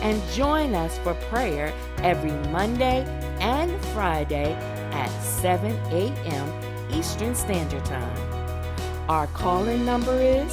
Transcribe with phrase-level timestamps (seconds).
[0.00, 3.04] And join us for prayer every Monday
[3.40, 4.54] and Friday
[4.92, 6.52] at 7 a.m.
[6.92, 8.16] Eastern Standard Time.
[9.08, 10.52] Our call-in number is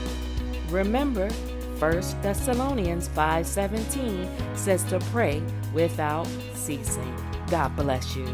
[0.70, 1.30] Remember,
[1.80, 5.42] 1 Thessalonians 5:17 says to pray
[5.73, 7.14] without ceasing.
[7.50, 8.25] God bless you.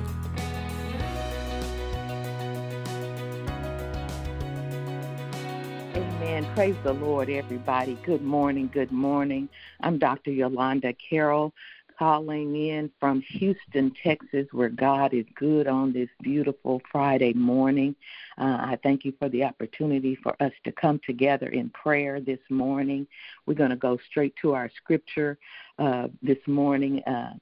[5.96, 6.46] Amen.
[6.54, 7.98] Praise the Lord, everybody.
[8.04, 8.70] Good morning.
[8.72, 9.50] Good morning.
[9.82, 10.32] I'm Dr.
[10.32, 11.54] Yolanda Carroll
[12.00, 17.94] calling in from Houston, Texas, where God is good on this beautiful Friday morning.
[18.38, 22.40] Uh, I thank you for the opportunity for us to come together in prayer this
[22.50, 23.06] morning.
[23.46, 25.38] We're going to go straight to our scripture
[25.78, 27.04] uh, this morning.
[27.04, 27.34] Uh,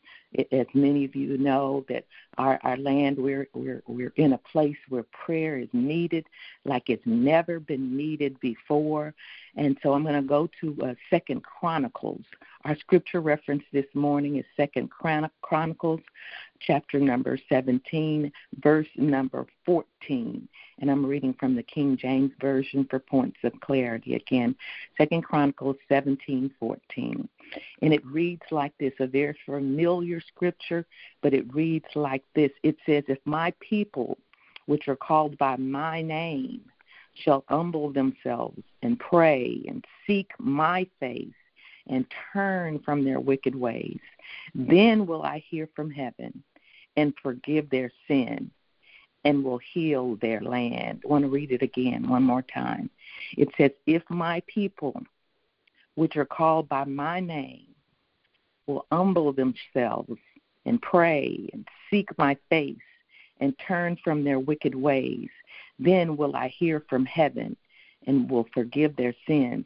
[0.52, 2.06] as many of you know, that
[2.38, 6.26] our, our land we're we're we're in a place where prayer is needed
[6.66, 9.14] like it's never been needed before.
[9.56, 12.24] And so I'm going to go to uh, Second Chronicles.
[12.68, 16.02] Our scripture reference this morning is Second Chronicles,
[16.60, 18.30] chapter number 17,
[18.62, 24.16] verse number 14 and I'm reading from the King James Version for points of clarity
[24.16, 24.54] again.
[24.98, 27.30] Second Chronicles 17:14.
[27.82, 30.86] And it reads like this, a very familiar scripture,
[31.22, 32.52] but it reads like this.
[32.64, 34.18] It says, If my people,
[34.66, 36.70] which are called by my name,
[37.14, 41.34] shall humble themselves and pray and seek my face
[41.90, 44.00] and turn from their wicked ways,
[44.54, 46.44] then will I hear from heaven
[46.96, 48.52] and forgive their sin
[49.24, 51.02] and will heal their land.
[51.04, 52.90] I want to read it again one more time.
[53.38, 55.02] It says, If my people,
[55.96, 57.68] which are called by my name,
[58.68, 60.20] will humble themselves
[60.66, 62.78] and pray and seek my face
[63.40, 65.30] and turn from their wicked ways,
[65.80, 67.56] then will I hear from heaven
[68.06, 69.66] and will forgive their sins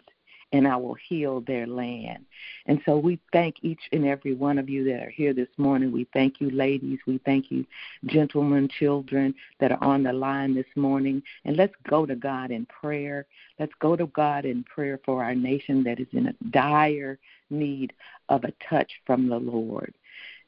[0.54, 2.26] and I will heal their land.
[2.66, 5.92] And so we thank each and every one of you that are here this morning.
[5.92, 7.00] We thank you, ladies.
[7.08, 7.66] We thank you,
[8.06, 11.24] gentlemen, children that are on the line this morning.
[11.46, 13.26] And let's go to God in prayer.
[13.60, 17.18] Let's go to God in prayer for our nation that is in a dire
[17.50, 17.94] need
[18.30, 19.94] of a touch from the Lord.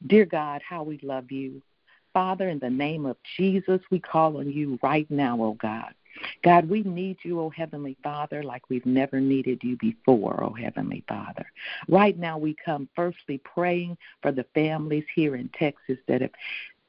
[0.06, 1.62] Dear God, how we love you.
[2.12, 5.94] Father, in the name of Jesus, we call on you right now, oh God.
[6.44, 11.02] God, we need you, O Heavenly Father, like we've never needed you before, O Heavenly
[11.08, 11.46] Father.
[11.88, 16.32] Right now, we come firstly praying for the families here in Texas that have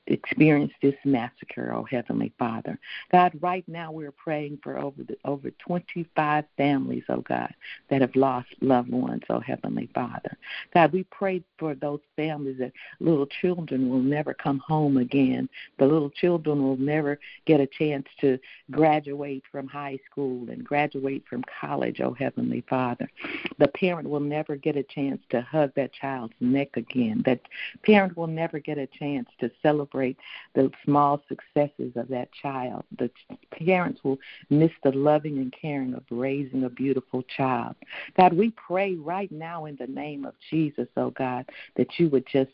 [0.07, 2.77] experienced this massacre, oh Heavenly Father.
[3.11, 7.53] God, right now we're praying for over the, over 25 families, oh God,
[7.89, 10.37] that have lost loved ones, oh Heavenly Father.
[10.73, 15.49] God, we pray for those families that little children will never come home again.
[15.79, 18.37] The little children will never get a chance to
[18.71, 23.09] graduate from high school and graduate from college, oh Heavenly Father.
[23.57, 27.23] The parent will never get a chance to hug that child's neck again.
[27.25, 27.39] That
[27.83, 30.17] parent will never get a chance to celebrate celebrate
[30.53, 32.83] the small successes of that child.
[32.97, 33.09] The
[33.51, 34.17] parents will
[34.49, 37.75] miss the loving and caring of raising a beautiful child.
[38.17, 41.45] God, we pray right now in the name of Jesus, oh God,
[41.77, 42.51] that you would just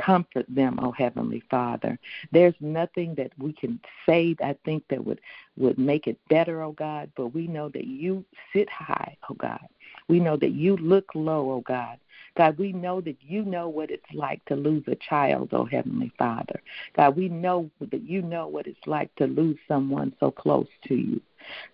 [0.00, 1.98] comfort them, oh Heavenly Father.
[2.32, 5.20] There's nothing that we can say, I think, that would
[5.56, 9.66] would make it better, oh God, but we know that you sit high, oh God.
[10.08, 11.98] We know that you look low, oh God,
[12.36, 16.12] God, we know that you know what it's like to lose a child, oh Heavenly
[16.18, 16.60] Father.
[16.96, 20.94] God, we know that you know what it's like to lose someone so close to
[20.94, 21.20] you.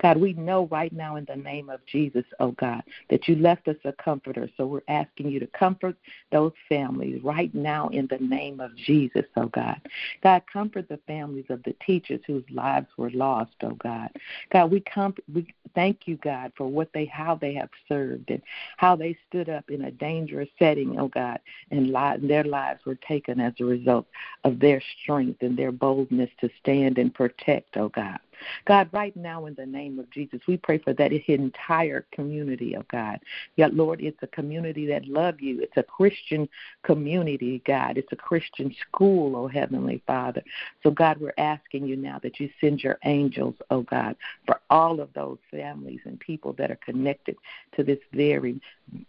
[0.02, 3.68] God, we know right now in the name of Jesus, oh God, that you left
[3.68, 4.48] us a comforter.
[4.56, 5.96] So we're asking you to comfort
[6.32, 9.80] those families right now in the name of Jesus, oh God.
[10.22, 14.10] God, comfort the families of the teachers whose lives were lost, oh God.
[14.52, 14.82] God, we
[15.32, 18.42] we thank you, God, for what they how they have served and
[18.76, 21.38] how they stood up in a dangerous setting, oh God,
[21.70, 24.06] and li- their lives were taken as a result
[24.44, 28.18] of their strength and their boldness to stand and protect, oh God.
[28.66, 32.86] God, right now in the name of Jesus, we pray for that entire community, of
[32.88, 33.18] God.
[33.56, 35.60] Yet, Lord, it's a community that love you.
[35.60, 36.48] It's a Christian
[36.82, 37.98] community, God.
[37.98, 40.42] It's a Christian school, oh Heavenly Father.
[40.82, 44.16] So, God, we're asking you now that you send your angels, oh God,
[44.46, 47.36] for all of those families and people that are connected
[47.76, 48.60] to this very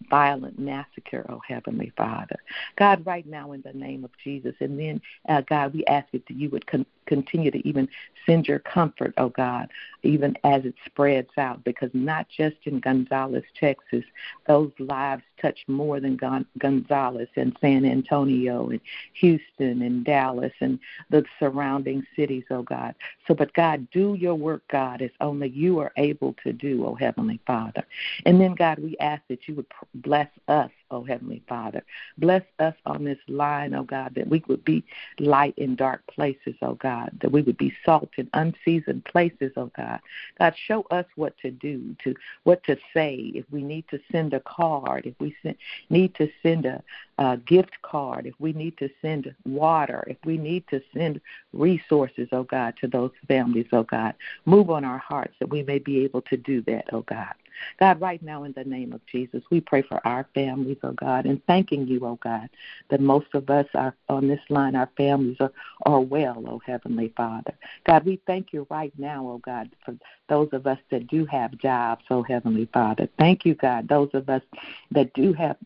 [0.09, 2.37] violent massacre, oh Heavenly Father.
[2.75, 6.29] God, right now in the name of Jesus, and then, uh, God, we ask that
[6.29, 7.87] you would con- continue to even
[8.25, 9.69] send your comfort, oh God,
[10.03, 14.03] even as it spreads out, because not just in Gonzales, Texas,
[14.47, 18.79] those lives touch more than Gon- Gonzales and San Antonio and
[19.13, 20.79] Houston and Dallas and
[21.09, 22.95] the surrounding cities, oh God.
[23.27, 26.95] So, but God, do your work, God, as only you are able to do, oh
[26.95, 27.83] Heavenly Father.
[28.25, 31.83] And then, God, we ask that you would bless us oh Heavenly Father.
[32.17, 34.83] Bless us on this line, oh God, that we would be
[35.19, 39.71] light in dark places, oh God, that we would be salt in unseasoned places, oh
[39.75, 39.99] God.
[40.39, 44.33] God, show us what to do, to what to say, if we need to send
[44.33, 45.55] a card, if we send,
[45.89, 46.83] need to send a,
[47.17, 51.21] a gift card, if we need to send water, if we need to send
[51.53, 54.13] resources, oh God, to those families, oh God.
[54.45, 57.33] Move on our hearts that we may be able to do that, oh God.
[57.79, 61.25] God, right now in the name of Jesus, we pray for our families, oh God,
[61.25, 62.49] and thanking you, oh God,
[62.89, 65.51] that most of us are on this line, our families are,
[65.85, 67.53] are well, oh Heavenly Father.
[67.85, 69.95] God, we thank you right now, oh God, for
[70.29, 73.07] those of us that do have jobs, oh Heavenly Father.
[73.17, 74.43] Thank you, God, those of us
[74.91, 75.57] that do have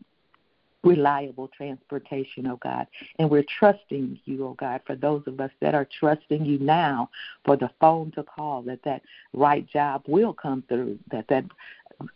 [0.86, 2.86] reliable transportation, oh God.
[3.18, 7.10] And we're trusting you, oh God, for those of us that are trusting you now
[7.44, 9.02] for the phone to call, that that
[9.32, 11.44] right job will come through, that that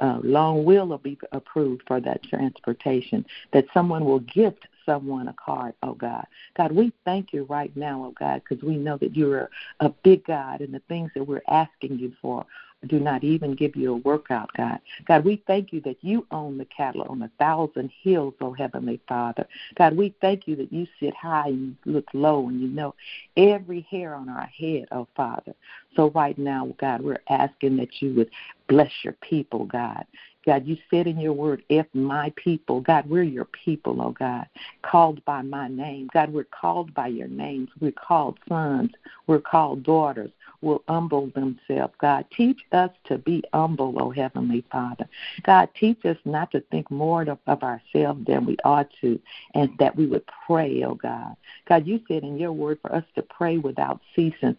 [0.00, 5.74] uh, loan will be approved for that transportation, that someone will gift someone a card,
[5.82, 6.26] oh God.
[6.56, 9.50] God, we thank you right now, oh God, because we know that you're
[9.80, 12.44] a big God and the things that we're asking you for
[12.86, 14.78] do not even give you a workout, God.
[15.06, 19.00] God, we thank you that you own the cattle on a thousand hills, oh Heavenly
[19.06, 19.46] Father.
[19.76, 22.94] God, we thank you that you sit high and you look low and you know
[23.36, 25.54] every hair on our head, oh Father.
[25.94, 28.30] So right now, God, we're asking that you would
[28.68, 30.06] bless your people, God.
[30.46, 34.46] God, you said in your word, if my people, God, we're your people, oh God,
[34.82, 36.08] called by my name.
[36.12, 37.68] God, we're called by your names.
[37.78, 38.92] We're called sons.
[39.26, 40.30] We're called daughters.
[40.62, 41.94] Will humble themselves.
[42.00, 45.08] God, teach us to be humble, oh Heavenly Father.
[45.42, 49.20] God, teach us not to think more of, of ourselves than we ought to,
[49.54, 51.36] and that we would pray, oh God.
[51.66, 54.56] God, you said in your word for us to pray without ceasing.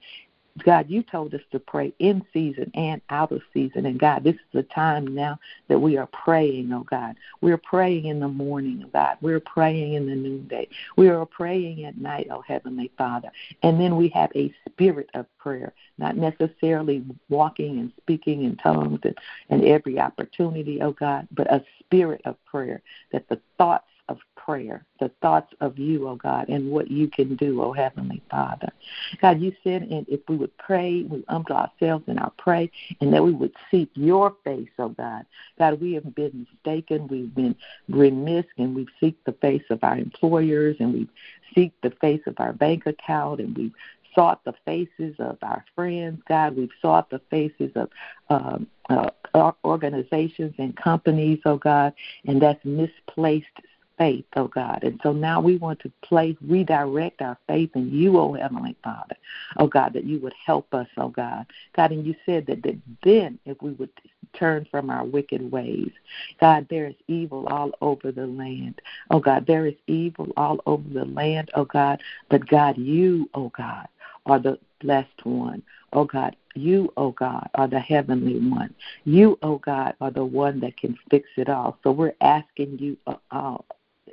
[0.64, 3.86] God, you told us to pray in season and out of season.
[3.86, 7.16] And God, this is the time now that we are praying, oh God.
[7.42, 9.18] We're praying in the morning, oh God.
[9.22, 10.68] We're praying in the noonday.
[10.98, 13.32] We are praying at night, oh Heavenly Father.
[13.64, 19.00] And then we have a spirit of prayer, not necessarily walking and speaking in tongues
[19.04, 19.18] and,
[19.50, 22.82] and every opportunity, oh God, but a spirit of prayer
[23.12, 23.86] that the thoughts
[24.46, 28.70] prayer, the thoughts of you, oh God, and what you can do, oh Heavenly Father.
[29.22, 33.14] God, you said and if we would pray, we humble ourselves in our pray, and
[33.14, 35.26] that we would seek your face, oh God.
[35.60, 37.56] God, we have been mistaken, we've been
[37.90, 41.10] remiss, and we seek the face of our employers, and we
[41.54, 43.74] seek the face of our bank account, and we
[44.16, 46.58] sought the faces of our friends, God.
[46.58, 47.90] We've sought the faces of
[48.30, 49.10] um, uh,
[49.64, 51.94] organizations and companies, oh God,
[52.26, 53.46] and that's misplaced
[54.02, 54.80] faith, oh God.
[54.82, 59.16] And so now we want to place, redirect our faith in you, oh Heavenly Father.
[59.58, 61.46] Oh God, that you would help us, oh God.
[61.76, 63.92] God, and you said that, that then if we would
[64.34, 65.92] turn from our wicked ways,
[66.40, 68.82] God, there is evil all over the land.
[69.12, 72.02] Oh God, there is evil all over the land, oh God.
[72.30, 73.88] But God, you, oh God,
[74.26, 75.62] are the blessed one.
[75.94, 78.74] Oh God, you, oh God, are the heavenly one.
[79.04, 81.78] You, oh God, are the one that can fix it all.
[81.84, 83.58] So we're asking you, uh, uh,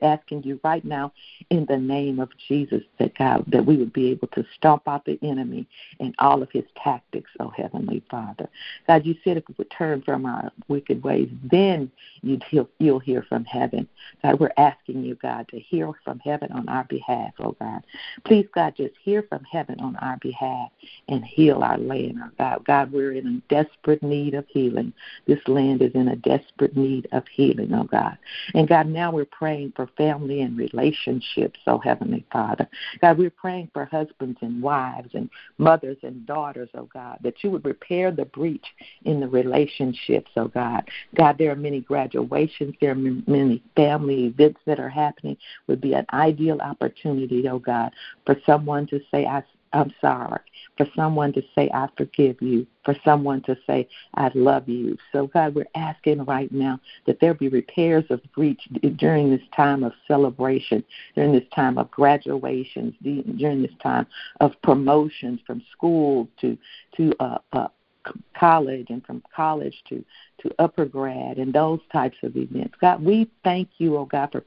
[0.02, 1.12] asking you right now
[1.50, 5.04] in the name of Jesus that God that we would be able to stomp out
[5.04, 5.66] the enemy
[6.00, 8.48] and all of his tactics, oh Heavenly Father.
[8.86, 11.90] God, you said if we would turn from our wicked ways, then
[12.22, 13.88] you'd heal, you'll hear from heaven.
[14.22, 17.84] God, we're asking you, God, to hear from heaven on our behalf, oh God.
[18.24, 20.70] Please, God, just hear from heaven on our behalf
[21.08, 22.64] and heal our land, oh God.
[22.64, 24.92] God, we're in a desperate need of healing.
[25.26, 28.18] This land is in a desperate need of healing, oh God.
[28.54, 32.68] And God, now we're praying for family and relationships, oh Heavenly Father.
[33.00, 37.50] God, we're praying for husbands and wives and mothers and daughters, oh God, that you
[37.50, 38.66] would repair the breach
[39.04, 40.88] in the relationships, oh God.
[41.14, 45.36] God, there are many graduations, there are many family events that are happening.
[45.66, 47.92] Would be an ideal opportunity, oh God,
[48.26, 50.40] for someone to say, I I'm sorry,
[50.76, 54.96] for someone to say, I forgive you, for someone to say, I love you.
[55.12, 59.84] So, God, we're asking right now that there be repairs of breach during this time
[59.84, 60.84] of celebration,
[61.14, 64.06] during this time of graduations, during this time
[64.40, 66.56] of promotions from school to,
[66.96, 67.68] to uh, uh,
[68.38, 70.04] college and from college to
[70.42, 72.74] to upper grad and those types of events.
[72.80, 74.44] God, we thank you, oh God, for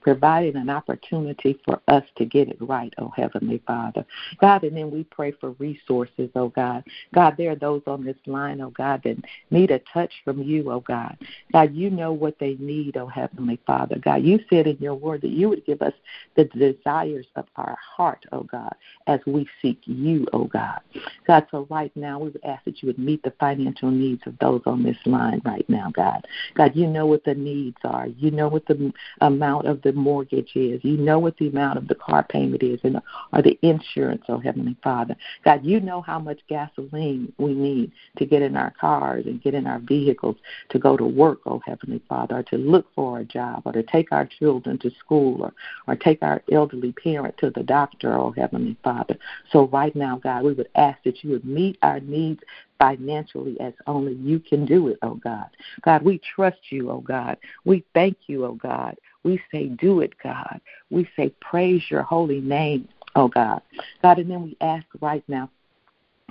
[0.00, 4.04] providing an opportunity for us to get it right, oh Heavenly Father.
[4.40, 6.84] God, and then we pray for resources, oh God.
[7.14, 9.16] God, there are those on this line, oh God, that
[9.50, 11.16] need a touch from you, oh God.
[11.52, 13.96] God, you know what they need, oh Heavenly Father.
[13.98, 15.94] God, you said in your word that you would give us
[16.36, 18.74] the desires of our heart, oh God,
[19.06, 20.80] as we seek you, oh God.
[21.26, 24.38] God, so right now we would ask that you would meet the financial needs of
[24.38, 26.26] those on this line right now, God.
[26.54, 28.06] God, you know what the needs are.
[28.06, 30.84] You know what the amount of the mortgage is.
[30.84, 33.00] You know what the amount of the car payment is and
[33.32, 35.16] or the insurance, oh Heavenly Father.
[35.44, 39.54] God, you know how much gasoline we need to get in our cars and get
[39.54, 40.36] in our vehicles
[40.70, 43.82] to go to work, oh Heavenly Father, or to look for a job or to
[43.82, 45.52] take our children to school or,
[45.86, 49.16] or take our elderly parent to the doctor, oh Heavenly Father.
[49.50, 52.40] So right now, God, we would ask that you would meet our needs
[52.78, 55.46] financially as only you can do it, oh God.
[55.82, 57.36] God, we trust you, oh God.
[57.64, 58.96] We thank you, oh God.
[59.22, 60.60] We say, do it, God.
[60.90, 63.62] We say, praise your holy name, oh God.
[64.02, 65.50] God, and then we ask right now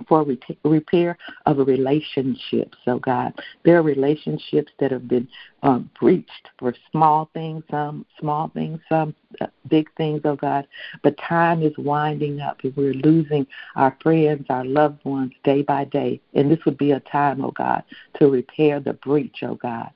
[0.08, 0.26] for
[0.64, 2.76] repair of a relationship.
[2.84, 3.34] So, God,
[3.64, 5.28] there are relationships that have been
[5.62, 10.68] um, breached for small things, some small things, some uh, big things, oh God.
[11.04, 15.86] But time is winding up, and we're losing our friends, our loved ones day by
[15.86, 16.20] day.
[16.34, 17.84] And this would be a time, oh God,
[18.20, 19.92] to repair the breach, oh God.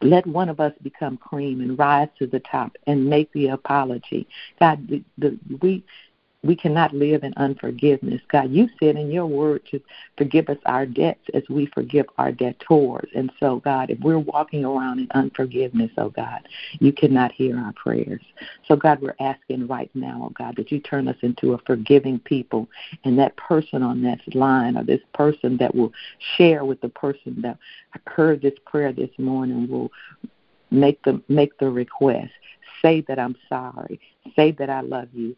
[0.00, 4.28] Let one of us become cream and rise to the top and make the apology.
[4.60, 5.84] God, the, the, we
[6.44, 8.20] we cannot live in unforgiveness.
[8.30, 9.80] God, you said in your word to
[10.16, 13.08] forgive us our debts as we forgive our debtors.
[13.14, 16.46] And so, God, if we're walking around in unforgiveness, oh God,
[16.78, 18.22] you cannot hear our prayers.
[18.68, 22.20] So, God, we're asking right now, oh God, that you turn us into a forgiving
[22.20, 22.68] people.
[23.04, 25.92] And that person on that line or this person that will
[26.36, 27.58] share with the person that
[28.06, 29.90] heard this prayer this morning will
[30.70, 32.30] make the make the request.
[32.80, 33.98] Say that I'm sorry.
[34.36, 35.34] Say that I love you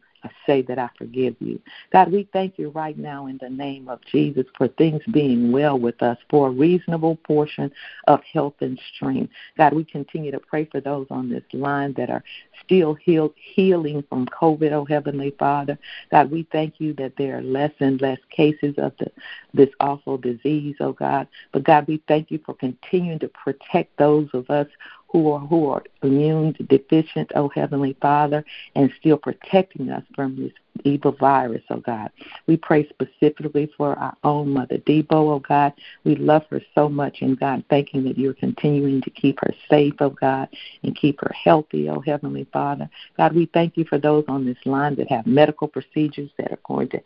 [0.47, 1.61] say that I forgive you.
[1.93, 5.79] God, we thank you right now in the name of Jesus for things being well
[5.79, 7.71] with us, for a reasonable portion
[8.07, 9.33] of health and strength.
[9.57, 12.23] God, we continue to pray for those on this line that are
[12.65, 15.79] still heal, healing from COVID, oh Heavenly Father.
[16.11, 19.11] God, we thank you that there are less and less cases of the,
[19.55, 21.29] this awful disease, oh God.
[21.53, 24.67] But God, we thank you for continuing to protect those of us
[25.09, 30.53] who are who are immune deficient, oh Heavenly Father, and still protecting us from this
[30.85, 32.11] evil virus, oh God.
[32.47, 35.73] We pray specifically for our own mother Debo, oh God.
[36.05, 39.95] We love her so much, and God, thanking that you're continuing to keep her safe,
[40.01, 40.49] oh God,
[40.83, 42.89] and keep her healthy, oh Heavenly Father.
[43.17, 46.59] God, we thank you for those on this line that have medical procedures that are
[46.65, 47.01] going to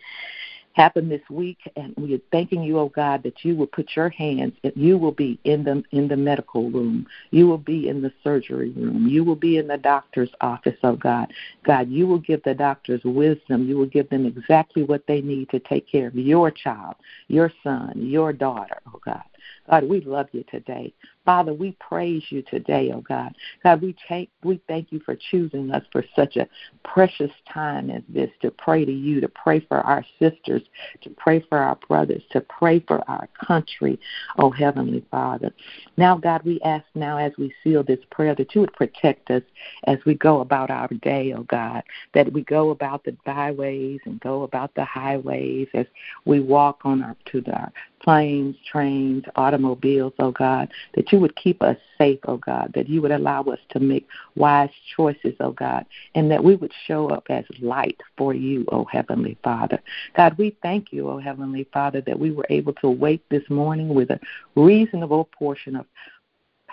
[0.74, 4.08] happen this week, and we are thanking you, oh God, that you will put your
[4.08, 8.02] hands, that you will be in the in the medical room, you will be in
[8.02, 11.32] the surgery room, you will be in the doctor's office, oh God.
[11.64, 15.48] God, you will give the doctors wisdom, you will give them exactly what they need
[15.50, 16.96] to take care of your child,
[17.28, 19.22] your son, your daughter, oh God.
[19.70, 20.92] God, we love you today.
[21.24, 23.34] Father, we praise you today, oh God.
[23.62, 26.46] God, we take we thank you for choosing us for such a
[26.84, 30.62] precious time as this to pray to you, to pray for our sisters,
[31.00, 33.98] to pray for our brothers, to pray for our country,
[34.38, 35.50] oh Heavenly Father.
[35.96, 39.42] Now, God, we ask now as we seal this prayer that you would protect us
[39.84, 44.20] as we go about our day, oh God, that we go about the byways and
[44.20, 45.86] go about the highways as
[46.26, 47.72] we walk on our to the
[48.04, 53.02] planes, trains, automobiles, oh God, that you would keep us safe, oh God, that you
[53.02, 54.06] would allow us to make
[54.36, 58.84] wise choices, oh God, and that we would show up as light for you, oh
[58.84, 59.80] Heavenly Father.
[60.16, 63.94] God, we thank you, oh Heavenly Father, that we were able to wake this morning
[63.94, 64.20] with a
[64.54, 65.86] reasonable portion of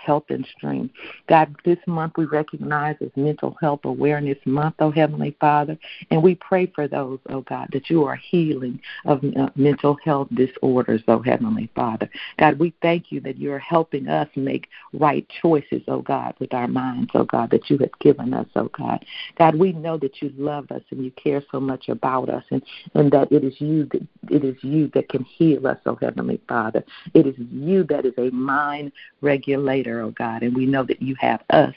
[0.04, 0.94] health and strength.
[1.28, 5.78] God, this month we recognize as Mental Health Awareness Month, oh Heavenly Father,
[6.10, 10.28] and we pray for those, oh God, that you are healing of uh, mental health
[10.34, 12.08] disorders, oh Heavenly Father.
[12.38, 16.68] God, we thank you that you're helping us make right choices, oh God, with our
[16.68, 19.04] minds, oh God, that you have given us, oh God.
[19.38, 22.62] God, we know that you love us and you care so much about us and,
[22.94, 26.40] and that it is you that it is you that can heal us, oh Heavenly
[26.48, 26.84] Father.
[27.14, 31.14] It is you that is a mind regulator oh God, and we know that you
[31.20, 31.74] have us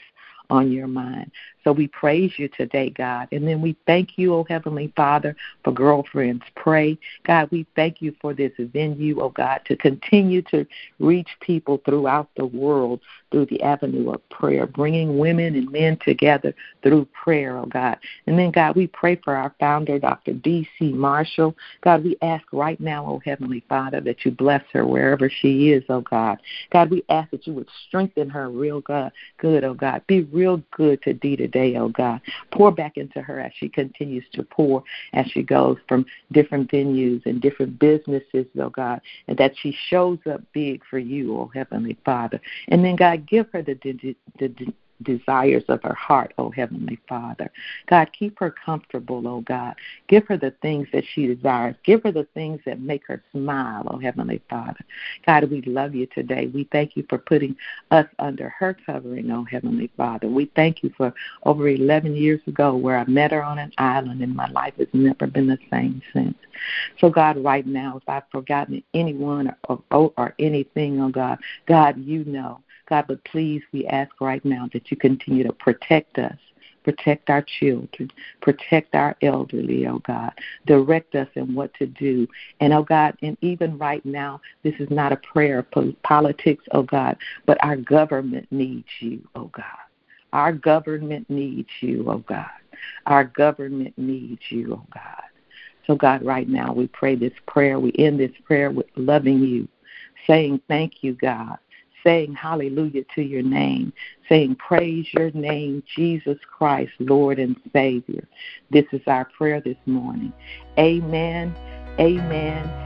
[0.48, 1.30] on your mind.
[1.66, 3.26] So we praise you today, God.
[3.32, 6.96] And then we thank you, oh Heavenly Father, for Girlfriends Pray.
[7.24, 10.64] God, we thank you for this venue, oh God, to continue to
[11.00, 13.00] reach people throughout the world
[13.32, 17.98] through the avenue of prayer, bringing women and men together through prayer, oh God.
[18.28, 20.34] And then, God, we pray for our founder, Dr.
[20.34, 20.92] Dee C.
[20.92, 21.56] Marshall.
[21.80, 25.82] God, we ask right now, oh Heavenly Father, that you bless her wherever she is,
[25.88, 26.38] oh God.
[26.70, 30.02] God, we ask that you would strengthen her real God, good, oh God.
[30.06, 32.20] Be real good to Dee today, oh God.
[32.52, 34.82] Pour back into her as she continues to pour
[35.12, 40.18] as she goes from different venues and different businesses, oh God, and that she shows
[40.30, 42.40] up big for you, oh Heavenly Father.
[42.68, 44.72] And then, God, give her the, the, the
[45.02, 47.50] desires of her heart, oh Heavenly Father.
[47.88, 49.74] God, keep her comfortable, oh God.
[50.08, 51.76] Give her the things that she desires.
[51.84, 54.84] Give her the things that make her smile, oh Heavenly Father.
[55.26, 56.46] God, we love you today.
[56.46, 57.56] We thank you for putting
[57.90, 60.28] us under her covering, oh Heavenly Father.
[60.28, 61.12] We thank you for
[61.44, 64.88] over 11 years ago where I met her on an island and my life has
[64.92, 66.36] never been the same since.
[66.98, 71.98] So, God, right now, if I've forgotten anyone or, or, or anything, oh God, God,
[71.98, 72.60] you know.
[72.86, 76.36] God, but please, we ask right now that you continue to protect us
[76.86, 78.08] protect our children,
[78.40, 80.30] protect our elderly, oh God.
[80.66, 82.28] Direct us in what to do.
[82.60, 86.84] And oh God, and even right now, this is not a prayer of politics, oh
[86.84, 89.64] God, but our government needs you, oh God.
[90.32, 92.46] Our government needs you, oh God.
[93.06, 95.24] Our government needs you, oh God.
[95.88, 97.80] So, God, right now, we pray this prayer.
[97.80, 99.68] We end this prayer with loving you,
[100.26, 101.58] saying, Thank you, God
[102.06, 103.92] saying hallelujah to your name,
[104.28, 108.24] saying praise your name, Jesus Christ, Lord and Savior.
[108.70, 110.32] This is our prayer this morning.
[110.78, 111.52] Amen,
[111.98, 112.85] amen,